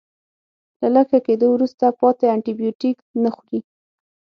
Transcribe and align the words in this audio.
له 0.79 0.87
لږ 0.93 1.05
ښه 1.11 1.19
کیدو 1.27 1.47
وروسته 1.51 1.85
پاتې 1.99 2.25
انټي 2.33 2.53
بیوټیک 2.59 2.97
نه 3.23 3.29
خوري. 3.35 3.59